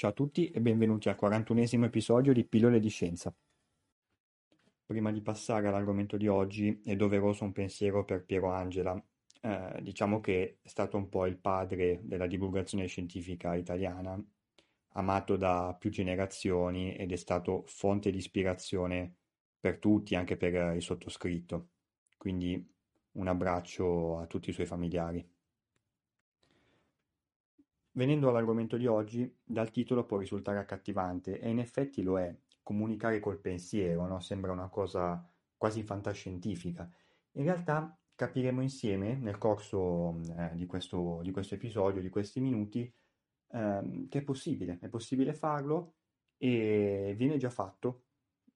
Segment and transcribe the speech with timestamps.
[0.00, 3.36] Ciao a tutti e benvenuti al 41esimo episodio di Pillole di Scienza.
[4.86, 8.98] Prima di passare all'argomento di oggi è doveroso un pensiero per Piero Angela.
[9.42, 14.18] Eh, diciamo che è stato un po' il padre della divulgazione scientifica italiana,
[14.92, 19.16] amato da più generazioni ed è stato fonte di ispirazione
[19.60, 21.72] per tutti, anche per il sottoscritto.
[22.16, 22.74] Quindi
[23.16, 25.22] un abbraccio a tutti i suoi familiari.
[27.92, 32.34] Venendo all'argomento di oggi, dal titolo può risultare accattivante e in effetti lo è.
[32.62, 34.20] Comunicare col pensiero, no?
[34.20, 36.88] Sembra una cosa quasi fantascientifica.
[37.32, 42.92] In realtà capiremo insieme nel corso eh, di, questo, di, questo, episodio, di questi minuti,
[43.52, 45.94] eh, che è possibile, è possibile farlo
[46.36, 48.04] e viene già fatto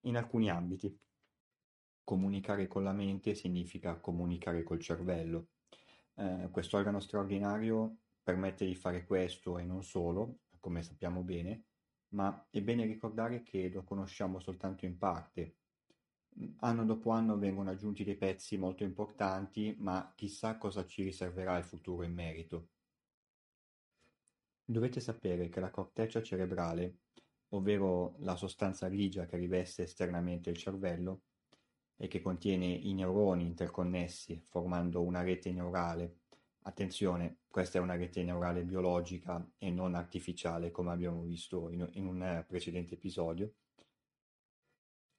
[0.02, 0.96] in alcuni ambiti.
[2.04, 5.48] Comunicare con la mente significa comunicare col cervello.
[6.16, 11.66] Eh, questo organo straordinario permette di fare questo e non solo, come sappiamo bene,
[12.14, 15.58] ma è bene ricordare che lo conosciamo soltanto in parte.
[16.60, 21.64] Anno dopo anno vengono aggiunti dei pezzi molto importanti, ma chissà cosa ci riserverà il
[21.64, 22.70] futuro in merito.
[24.64, 27.00] Dovete sapere che la corteccia cerebrale,
[27.50, 31.24] ovvero la sostanza grigia che riveste esternamente il cervello
[31.96, 36.20] e che contiene i neuroni interconnessi formando una rete neurale
[36.66, 42.06] Attenzione, questa è una rete neurale biologica e non artificiale come abbiamo visto in, in
[42.06, 43.52] un eh, precedente episodio.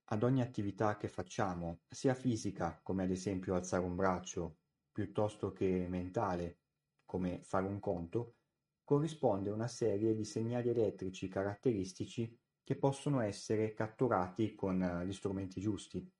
[0.06, 4.58] Ad ogni attività che facciamo, sia fisica come ad esempio alzare un braccio,
[4.92, 6.62] piuttosto che mentale
[7.06, 8.38] come fare un conto,
[8.84, 15.62] corrisponde una serie di segnali elettrici caratteristici che possono essere catturati con eh, gli strumenti
[15.62, 16.12] giusti.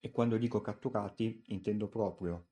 [0.00, 2.49] E quando dico catturati intendo proprio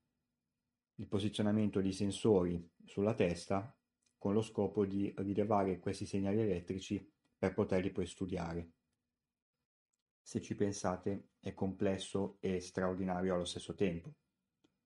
[0.98, 3.72] il posizionamento di sensori sulla testa
[4.16, 8.72] con lo scopo di rilevare questi segnali elettrici per poterli poi studiare.
[10.20, 14.12] Se ci pensate è complesso e straordinario allo stesso tempo,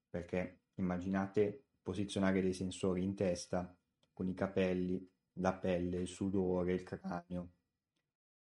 [0.09, 3.75] perché immaginate posizionare dei sensori in testa
[4.13, 7.53] con i capelli, la pelle, il sudore, il cranio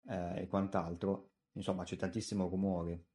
[0.08, 3.06] eh, e quant'altro, insomma c'è tantissimo rumore.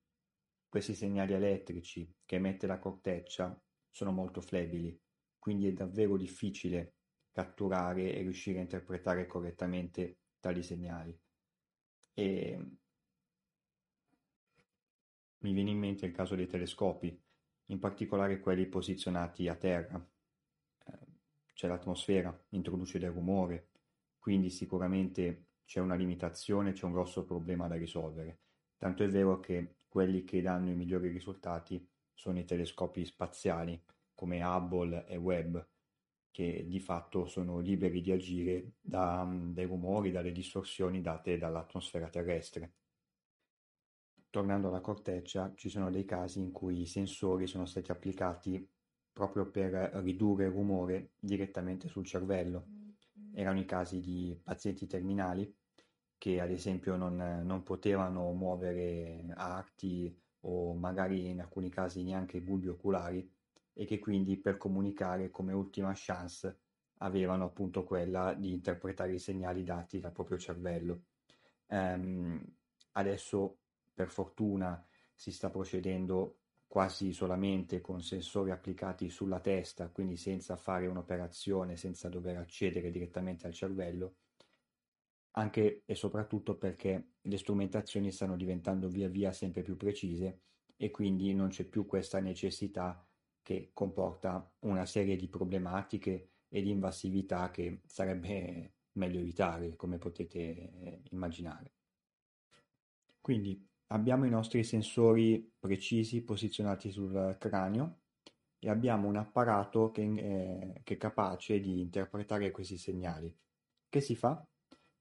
[0.68, 3.58] Questi segnali elettrici che emette la corteccia
[3.92, 5.00] sono molto flebili,
[5.38, 6.94] quindi è davvero difficile
[7.32, 11.18] catturare e riuscire a interpretare correttamente tali segnali.
[12.14, 12.66] E
[15.40, 17.16] mi viene in mente il caso dei telescopi,
[17.66, 20.04] in particolare quelli posizionati a terra.
[20.86, 20.98] Eh,
[21.54, 23.70] c'è l'atmosfera, introduce del rumore,
[24.18, 28.40] quindi sicuramente c'è una limitazione, c'è un grosso problema da risolvere.
[28.78, 33.80] Tanto è vero che quelli che danno i migliori risultati sono i telescopi spaziali
[34.16, 35.58] come Hubble e Webb,
[36.32, 42.74] che di fatto sono liberi di agire da, dai rumori, dalle distorsioni date dall'atmosfera terrestre.
[44.32, 48.68] Tornando alla corteccia, ci sono dei casi in cui i sensori sono stati applicati
[49.14, 49.72] proprio per
[50.04, 52.66] ridurre il rumore direttamente sul cervello.
[53.34, 55.56] Erano i casi di pazienti terminali
[56.18, 60.20] che ad esempio non, non potevano muovere arti
[60.50, 63.30] o magari in alcuni casi neanche i bulbi oculari
[63.74, 66.58] e che quindi per comunicare come ultima chance
[66.98, 71.04] avevano appunto quella di interpretare i segnali dati dal proprio cervello.
[71.68, 72.42] Um,
[72.94, 73.58] adesso
[73.94, 74.84] per fortuna
[75.14, 82.10] si sta procedendo quasi solamente con sensori applicati sulla testa, quindi senza fare un'operazione, senza
[82.10, 84.16] dover accedere direttamente al cervello,
[85.38, 90.42] anche e soprattutto perché le strumentazioni stanno diventando via via sempre più precise
[90.76, 93.06] e quindi non c'è più questa necessità
[93.42, 100.40] che comporta una serie di problematiche e di invasività che sarebbe meglio evitare, come potete
[100.40, 101.72] eh, immaginare.
[103.22, 108.00] Quindi abbiamo i nostri sensori precisi posizionati sul cranio
[108.60, 113.34] e abbiamo un apparato che, eh, che è capace di interpretare questi segnali.
[113.88, 114.44] Che si fa?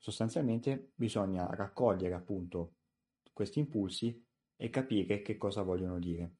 [0.06, 2.74] Sostanzialmente bisogna raccogliere appunto
[3.32, 4.24] questi impulsi
[4.54, 6.36] e capire che cosa vogliono dire.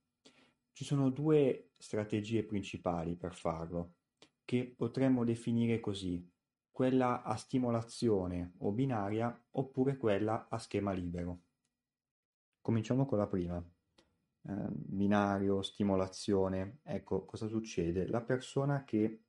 [0.71, 3.95] Ci sono due strategie principali per farlo,
[4.45, 6.25] che potremmo definire così,
[6.71, 11.41] quella a stimolazione o binaria oppure quella a schema libero.
[12.61, 13.57] Cominciamo con la prima.
[13.57, 16.79] Eh, binario, stimolazione.
[16.85, 18.07] Ecco, cosa succede?
[18.07, 19.23] La persona che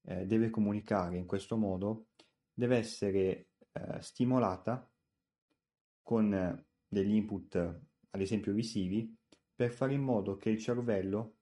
[0.00, 2.06] eh, deve comunicare in questo modo
[2.54, 4.90] deve essere eh, stimolata
[6.02, 9.16] con degli input, ad esempio visivi,
[9.54, 11.36] per fare in modo che il cervello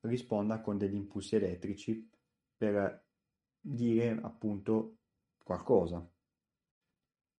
[0.00, 2.08] risponda con degli impulsi elettrici
[2.56, 3.06] per
[3.60, 4.98] dire appunto
[5.42, 6.06] qualcosa.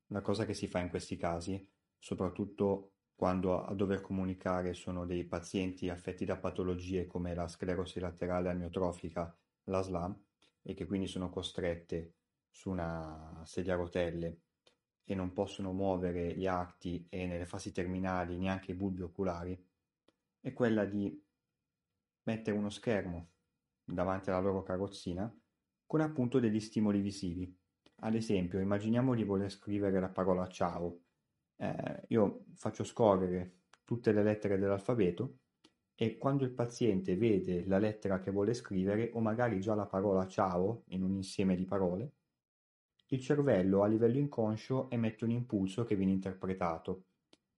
[0.08, 1.68] La cosa che si fa in questi casi,
[1.98, 8.50] soprattutto quando a dover comunicare sono dei pazienti affetti da patologie come la sclerosi laterale
[8.50, 10.20] amiotrofica, la SLA,
[10.62, 12.19] e che quindi sono costrette
[12.50, 14.42] su una sedia a rotelle
[15.04, 19.60] e non possono muovere gli arti e nelle fasi terminali neanche i bulbi oculari,
[20.40, 21.20] è quella di
[22.24, 23.32] mettere uno schermo
[23.84, 25.34] davanti alla loro carrozzina
[25.86, 27.52] con appunto degli stimoli visivi.
[28.02, 31.00] Ad esempio, immaginiamo di voler scrivere la parola ciao.
[31.56, 35.40] Eh, io faccio scorrere tutte le lettere dell'alfabeto
[35.96, 40.28] e quando il paziente vede la lettera che vuole scrivere o magari già la parola
[40.28, 42.14] ciao in un insieme di parole,
[43.12, 47.06] il cervello a livello inconscio emette un impulso che viene interpretato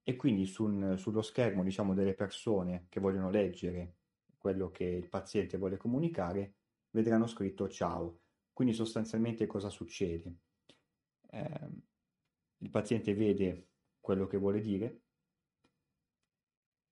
[0.02, 3.96] e quindi sul, sullo schermo diciamo, delle persone che vogliono leggere
[4.38, 6.54] quello che il paziente vuole comunicare
[6.90, 8.20] vedranno scritto ciao.
[8.52, 10.36] Quindi sostanzialmente cosa succede?
[11.30, 11.68] Eh,
[12.58, 13.68] il paziente vede
[14.00, 15.00] quello che vuole dire,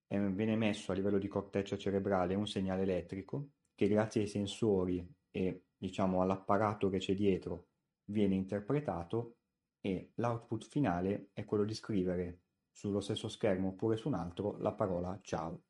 [0.07, 5.07] e viene messo a livello di corteccia cerebrale un segnale elettrico che grazie ai sensori
[5.31, 7.70] e diciamo all'apparato che c'è dietro
[8.11, 9.37] viene interpretato
[9.81, 14.73] e l'output finale è quello di scrivere sullo stesso schermo oppure su un altro la
[14.73, 15.63] parola ciao.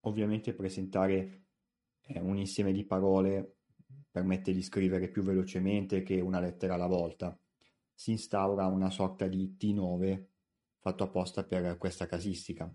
[0.00, 1.46] Ovviamente presentare
[2.00, 3.56] eh, un insieme di parole
[4.10, 7.38] permette di scrivere più velocemente che una lettera alla volta.
[7.94, 10.24] Si instaura una sorta di T9
[10.78, 12.72] fatto apposta per questa casistica.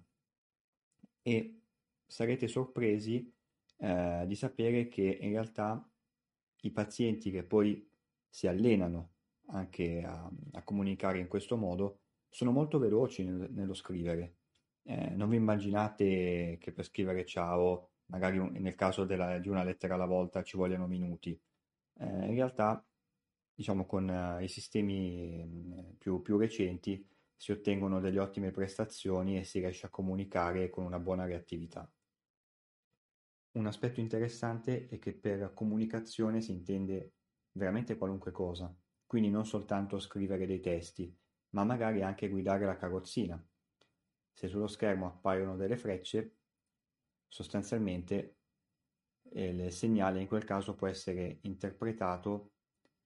[1.22, 1.62] E
[2.06, 3.34] sarete sorpresi
[3.78, 5.88] eh, di sapere che in realtà
[6.62, 7.91] i pazienti che poi
[8.32, 9.12] si allenano
[9.48, 12.00] anche a, a comunicare in questo modo
[12.30, 14.38] sono molto veloci nel, nello scrivere.
[14.84, 19.64] Eh, non vi immaginate che per scrivere ciao, magari un, nel caso della, di una
[19.64, 21.38] lettera alla volta, ci vogliano minuti.
[22.00, 22.84] Eh, in realtà,
[23.54, 27.06] diciamo, con uh, i sistemi mm, più, più recenti
[27.36, 31.92] si ottengono delle ottime prestazioni e si riesce a comunicare con una buona reattività.
[33.54, 37.12] Un aspetto interessante è che per comunicazione si intende
[37.54, 38.74] veramente qualunque cosa,
[39.06, 41.14] quindi non soltanto scrivere dei testi,
[41.50, 43.44] ma magari anche guidare la carrozzina.
[44.34, 46.38] Se sullo schermo appaiono delle frecce,
[47.28, 48.38] sostanzialmente
[49.32, 52.54] eh, il segnale in quel caso può essere interpretato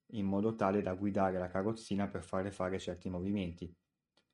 [0.09, 3.73] in modo tale da guidare la carrozzina per farle fare certi movimenti.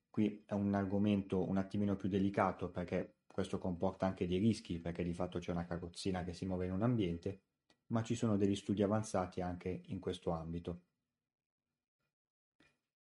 [0.09, 5.03] Qui è un argomento un attimino più delicato perché questo comporta anche dei rischi, perché
[5.03, 7.43] di fatto c'è una carrozzina che si muove in un ambiente,
[7.91, 10.81] ma ci sono degli studi avanzati anche in questo ambito.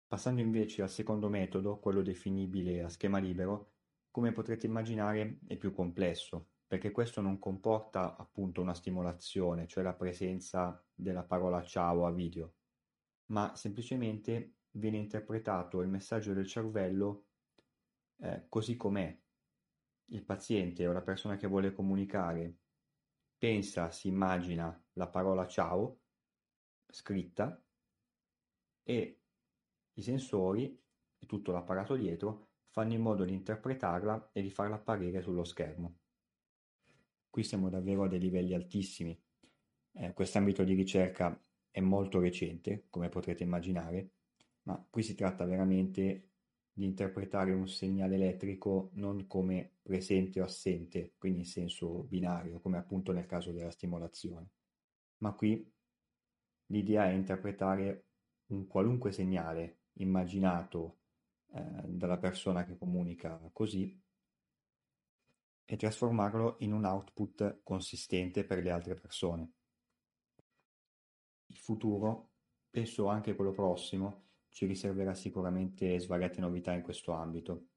[0.07, 3.75] Passando invece al secondo metodo, quello definibile a schema libero,
[4.11, 9.93] come potrete immaginare è più complesso, perché questo non comporta appunto una stimolazione, cioè la
[9.93, 12.55] presenza della parola ciao a video,
[13.27, 17.27] ma semplicemente viene interpretato il messaggio del cervello
[18.17, 19.17] eh, così com'è.
[20.07, 22.60] Il paziente o la persona che vuole comunicare
[23.41, 26.01] pensa, si immagina la parola ciao
[26.87, 27.59] scritta
[28.83, 29.19] e
[29.93, 30.79] i sensori
[31.17, 35.97] e tutto l'apparato dietro fanno in modo di interpretarla e di farla apparire sullo schermo.
[37.31, 39.19] Qui siamo davvero a dei livelli altissimi.
[39.93, 44.11] Eh, quest'ambito di ricerca è molto recente, come potrete immaginare,
[44.65, 46.30] ma qui si tratta veramente
[46.73, 52.77] di interpretare un segnale elettrico non come presente o assente, quindi in senso binario, come
[52.77, 54.49] appunto nel caso della stimolazione,
[55.17, 55.69] ma qui
[56.67, 58.05] l'idea è interpretare
[58.47, 60.99] un qualunque segnale immaginato
[61.53, 64.01] eh, dalla persona che comunica così
[65.65, 69.51] e trasformarlo in un output consistente per le altre persone.
[71.47, 72.31] Il futuro,
[72.69, 77.67] penso anche quello prossimo, ci riserverà sicuramente svariate novità in questo ambito.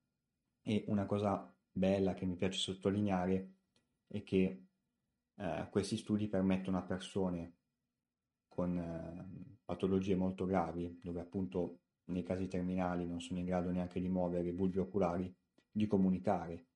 [0.62, 3.52] E una cosa bella che mi piace sottolineare
[4.06, 4.66] è che
[5.36, 7.54] eh, questi studi permettono a persone
[8.48, 14.00] con eh, patologie molto gravi, dove appunto nei casi terminali non sono in grado neanche
[14.00, 15.32] di muovere i bulbi oculari,
[15.70, 16.66] di comunicare.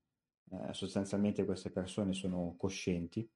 [0.51, 3.29] Eh, sostanzialmente queste persone sono coscienti,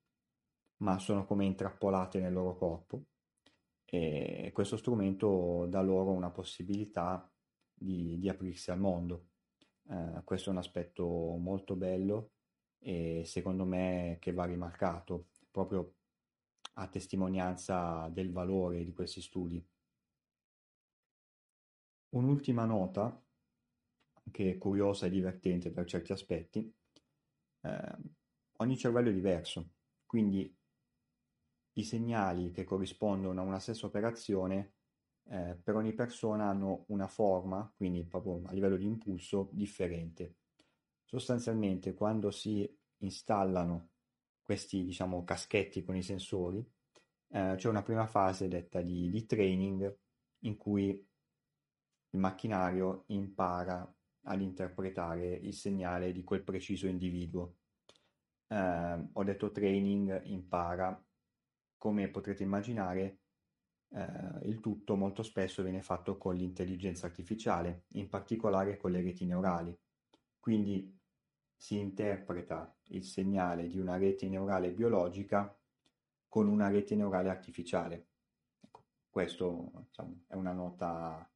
[0.78, 3.06] ma sono come intrappolate nel loro corpo
[3.94, 7.30] e questo strumento dà loro una possibilità
[7.74, 9.26] di, di aprirsi al mondo.
[9.90, 11.04] Eh, questo è un aspetto
[11.36, 12.30] molto bello
[12.78, 15.96] e secondo me che va rimarcato proprio
[16.74, 19.62] a testimonianza del valore di questi studi.
[22.14, 23.22] Un'ultima nota,
[24.24, 26.74] anche curiosa e divertente per certi aspetti,
[27.60, 27.96] eh,
[28.56, 29.72] ogni cervello è diverso,
[30.06, 30.50] quindi
[31.74, 34.74] i segnali che corrispondono a una stessa operazione
[35.28, 40.36] eh, per ogni persona hanno una forma, quindi proprio a livello di impulso, differente.
[41.04, 43.90] Sostanzialmente quando si installano
[44.42, 46.64] questi diciamo, caschetti con i sensori,
[47.28, 49.96] eh, c'è una prima fase detta di, di training
[50.40, 53.90] in cui il macchinario impara
[54.24, 57.56] ad interpretare il segnale di quel preciso individuo.
[58.48, 61.02] Eh, ho detto training, impara,
[61.82, 63.22] come potrete immaginare,
[63.88, 64.06] eh,
[64.44, 69.76] il tutto molto spesso viene fatto con l'intelligenza artificiale, in particolare con le reti neurali.
[70.38, 70.96] Quindi
[71.56, 75.58] si interpreta il segnale di una rete neurale biologica
[76.28, 78.10] con una rete neurale artificiale.
[78.60, 81.28] Ecco, questo diciamo, è una nota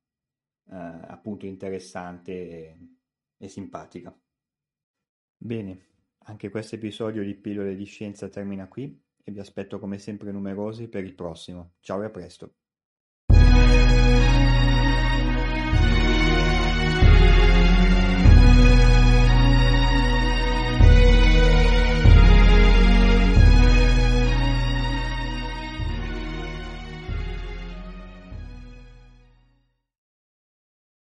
[0.70, 2.78] eh, appunto interessante e,
[3.36, 4.16] e simpatica.
[5.38, 5.86] Bene,
[6.18, 10.88] anche questo episodio di Pillole di Scienza termina qui e vi aspetto come sempre numerosi
[10.88, 11.74] per il prossimo.
[11.80, 12.54] Ciao e a presto!